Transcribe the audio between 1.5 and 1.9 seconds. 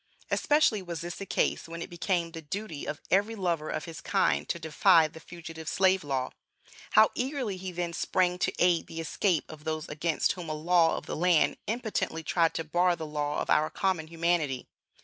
when it